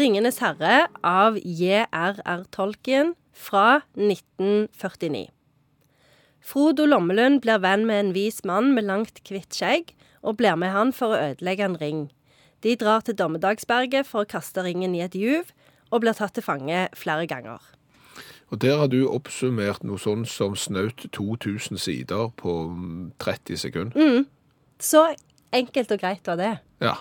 [0.00, 2.44] 'Ringenes herre' av J.R.R.
[2.50, 5.26] Tolkien fra 1949.
[6.40, 9.92] Frodo Lommelund blir venn med en vis mann med langt, hvitt skjegg,
[10.24, 12.00] og blir med han for å ødelegge en ring.
[12.64, 15.52] De drar til Dommedagsberget for å kaste ringen i et juv,
[15.92, 17.60] og blir tatt til fange flere ganger.
[18.48, 24.24] Og der har du oppsummert noe sånn som snaut 2000 sider på mm, 30 sekunder.
[24.80, 25.10] Så
[25.52, 26.54] enkelt og greit var det.
[26.80, 26.96] Ja.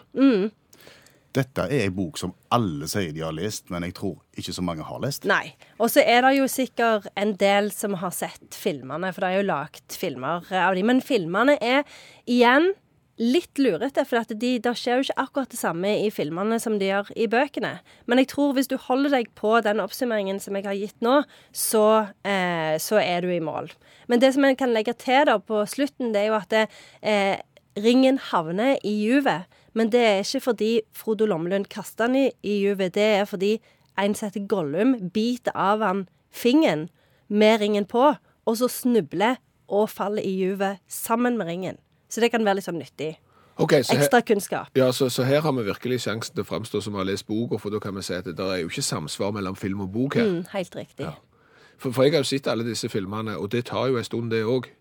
[1.38, 4.66] Dette er ei bok som alle sier de har lest, men jeg tror ikke så
[4.66, 5.28] mange har lest.
[5.30, 5.54] Nei.
[5.78, 9.42] Og så er det jo sikkert en del som har sett filmene, for det er
[9.44, 10.90] jo lagt filmer av dem.
[10.90, 11.84] Men filmene er
[12.26, 12.72] igjen
[13.20, 16.88] litt lurete, for de, det skjer jo ikke akkurat det samme i filmene som de
[16.88, 17.74] gjør i bøkene.
[18.08, 21.20] Men jeg tror hvis du holder deg på den oppsummeringen som jeg har gitt nå,
[21.52, 21.86] så,
[22.24, 23.68] eh, så er du i mål.
[24.08, 26.66] Men det som en kan legge til da på slutten, det er jo at det,
[27.04, 27.44] eh,
[27.78, 29.50] ringen havner i juvet.
[29.74, 32.96] Men det er ikke fordi Frodo Lommelund kaster den i, i juvet.
[32.96, 33.60] Det er fordi
[34.00, 36.90] en som heter Gollum, biter av han fingeren
[37.28, 38.14] med ringen på,
[38.46, 39.36] og så snubler
[39.68, 41.78] og faller i juvet sammen med ringen.
[42.10, 43.18] Så det kan være litt sånn nyttig.
[43.60, 44.68] Okay, så her, Ekstra kunnskap.
[44.76, 47.28] ja, så, så her har vi virkelig sjansen til å framstå som vi har lest
[47.28, 49.82] boka, for da kan vi si at det der er jo ikke samsvar mellom film
[49.84, 50.30] og bok her.
[50.30, 51.10] Mm, helt riktig.
[51.78, 54.32] For, for jeg har jo sett alle disse filmene, og det tar jo en stund
[54.32, 54.72] det òg.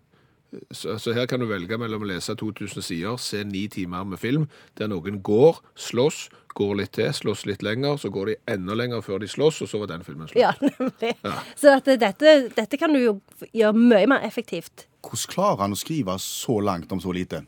[0.71, 4.21] Så, så her kan du velge mellom å lese 2000 sider, se ni timer med
[4.21, 4.47] film,
[4.79, 9.03] der noen går, slåss, går litt til, slåss litt lenger, så går de enda lenger
[9.05, 10.41] før de slåss, og så var den filmen slutt.
[10.41, 11.13] Ja, nemlig.
[11.59, 13.17] Så at dette, dette kan du jo
[13.53, 14.87] gjøre mye mer effektivt.
[15.05, 17.43] Hvordan klarer han å skrive så langt om så lite?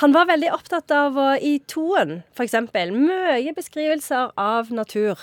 [0.00, 5.20] Han var veldig opptatt av å, i toen, for eksempel, mye beskrivelser av natur.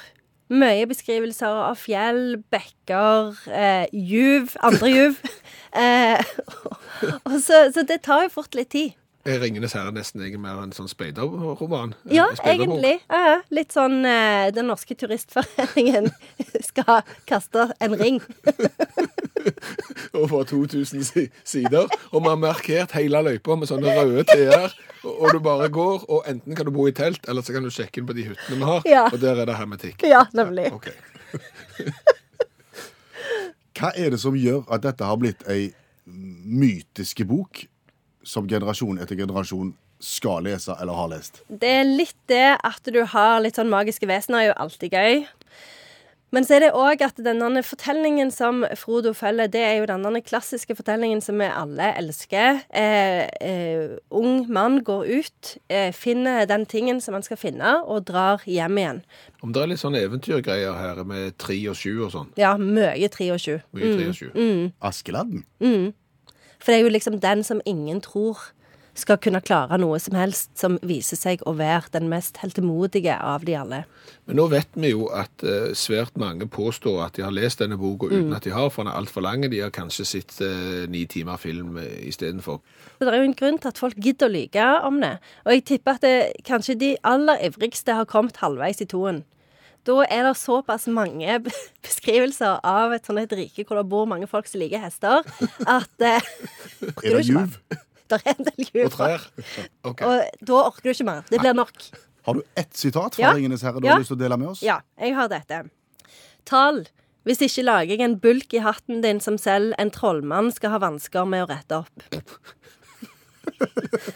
[0.54, 5.18] Mye beskrivelser av fjell, bekker, eh, juv, andre juv.
[5.82, 6.22] eh,
[7.42, 8.94] så, så det tar jo fort litt tid.
[9.26, 11.96] Er Ringenes herre nesten egentlig mer en sånn speiderroman?
[12.14, 13.00] Ja, egentlig.
[13.10, 13.40] Ja, ja.
[13.50, 16.12] litt sånn eh, Den norske turistforeningen
[16.70, 18.22] skal kaste en ring.
[20.16, 25.14] Over 2000 si sider, og vi har markert hele løypa med sånne røde T-er, og,
[25.22, 27.70] og du bare går, og enten kan du bo i telt, eller så kan du
[27.74, 29.06] sjekke inn på de hyttene vi har, Ja.
[29.12, 30.04] og der er det hermetikk.
[30.08, 30.72] Ja, nemlig.
[30.74, 30.88] Ok.
[33.76, 35.74] Hva er det som gjør at dette har blitt ei
[36.08, 37.66] mytiske bok
[38.26, 39.74] som generasjon etter generasjon
[40.06, 41.42] skal lese eller har lest?
[41.50, 45.26] Det er litt det at du har litt sånn magiske vesener, er jo alltid gøy.
[46.34, 50.22] Men så er det òg at denne fortellingen som Frodo følger, det er jo denne
[50.26, 52.64] klassiske fortellingen som vi alle elsker.
[52.76, 58.08] Eh, eh, ung mann går ut, eh, finner den tingen som han skal finne, og
[58.10, 59.04] drar hjem igjen.
[59.46, 62.34] Om det er litt sånne eventyrgreier her med tre og sju og sånn.
[62.42, 63.60] Ja, mye tre og sju.
[63.78, 64.28] Mye tre og sju.
[64.82, 65.46] Askeladden?
[66.60, 68.42] For det er jo liksom den som ingen tror
[68.96, 73.44] skal kunne klare noe som helst, som viser seg å være den mest heltemodige av
[73.48, 73.82] de alle.
[74.26, 77.78] Men nå vet vi jo at eh, svært mange påstår at de har lest denne
[77.80, 79.46] boka uten at de har, for den er altfor lang.
[79.52, 82.62] De har kanskje sett eh, ni timer film uh, istedenfor.
[83.02, 85.16] Det er jo en grunn til at folk gidder å lyge om det.
[85.46, 86.18] Og jeg tipper at det,
[86.48, 89.26] kanskje de aller ivrigste har kommet halvveis i toen.
[89.86, 91.40] Da er det såpass mange
[91.86, 95.22] beskrivelser av et sånt et rike hvor det bor mange folk som liker hester,
[95.68, 96.32] at eh,
[97.06, 97.60] Er det juv?
[98.10, 99.24] Det er en del Og trær.
[99.84, 100.06] Okay.
[100.06, 101.24] Og da orker du ikke mer.
[101.30, 101.74] Det blir nok.
[102.26, 103.32] Har du ett sitat fra Ja.
[103.38, 103.94] Ringenes herre du Ja.
[103.96, 104.62] har lyst til å dele med oss?
[104.66, 105.64] Ja, jeg har dette.
[106.46, 106.86] Tal.
[107.26, 110.80] Hvis ikke lager jeg en bulk i hatten din som selv en trollmann skal ha
[110.84, 112.06] vansker med å rette opp.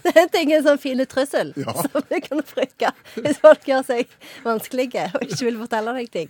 [0.03, 1.73] Det er ting en sånn fin trussel Ja.
[1.73, 4.07] som du kan bruke hvis folk gjør seg
[4.45, 6.29] vanskelige og ikke vil fortelle deg ting.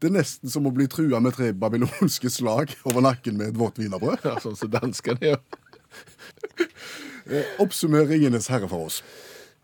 [0.00, 3.56] Det er nesten som å bli trua med tre babylonske slag over nakken med et
[3.58, 4.20] vått wienerbrød.
[4.24, 5.40] Ja, sånn som danskene gjør.
[7.30, 9.02] Eh, oppsummeringenes herre for oss.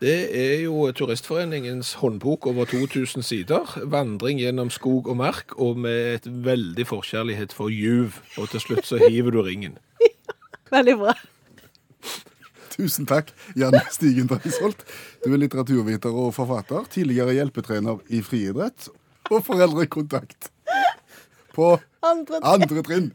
[0.03, 3.79] Det er jo Turistforeningens håndbok over 2000 sider.
[3.87, 8.19] Vandring gjennom skog og mark, og med et veldig forkjærlighet for juv.
[8.37, 9.77] Og til slutt så hiver du ringen.
[10.73, 11.13] Veldig bra.
[12.73, 14.83] Tusen takk, Janne Stigen Dreisholt.
[15.23, 16.83] Du er litteraturviter og forfatter.
[16.89, 18.89] Tidligere hjelpetrener i friidrett
[19.29, 20.49] og foreldrekontakt
[21.53, 22.49] på andre trinn.
[22.49, 23.13] Andre trinn.